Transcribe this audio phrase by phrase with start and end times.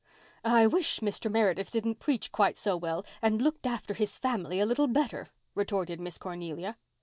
[0.43, 1.29] "I wish Mr.
[1.31, 5.99] Meredith didn't preach quite so well and looked after his family a little better," retorted
[5.99, 6.75] Miss Cornelia.